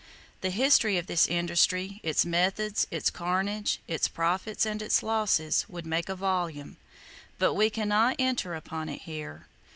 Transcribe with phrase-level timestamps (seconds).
[0.41, 5.85] The history of this industry, its methods, its carnage, its profits and its losses would
[5.85, 6.77] make a volume,
[7.37, 9.45] but we can not enter upon it here.